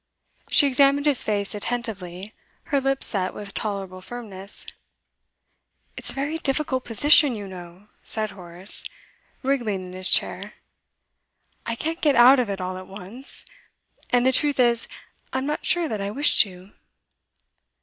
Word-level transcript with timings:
She 0.49 0.65
examined 0.65 1.05
his 1.05 1.21
face 1.23 1.53
attentively, 1.53 2.33
her 2.73 2.81
lips 2.81 3.05
set 3.05 3.35
with 3.35 3.53
tolerable 3.53 4.01
firmness. 4.01 4.65
'It's 5.95 6.09
a 6.09 6.13
very 6.15 6.39
difficult 6.39 6.85
position, 6.85 7.35
you 7.35 7.47
know,' 7.47 7.87
said 8.01 8.31
Horace, 8.31 8.83
wriggling 9.43 9.85
in 9.85 9.93
his 9.93 10.11
chair. 10.11 10.55
'I 11.67 11.75
can't 11.75 12.01
get 12.01 12.15
out 12.15 12.39
of 12.39 12.49
it 12.49 12.59
all 12.59 12.79
at 12.79 12.87
once. 12.87 13.45
And 14.09 14.25
the 14.25 14.31
truth 14.31 14.59
is, 14.59 14.87
I'm 15.33 15.45
not 15.45 15.67
sure 15.67 15.87
that 15.87 16.01
I 16.01 16.09
wish 16.09 16.39
to. 16.41 16.71